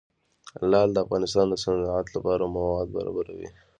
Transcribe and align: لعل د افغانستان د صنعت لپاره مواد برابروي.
لعل 0.71 0.89
د 0.93 0.97
افغانستان 1.05 1.45
د 1.49 1.55
صنعت 1.63 2.07
لپاره 2.15 2.51
مواد 2.55 2.87
برابروي. 2.95 3.47